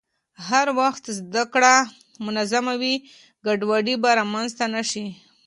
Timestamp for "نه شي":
4.75-5.05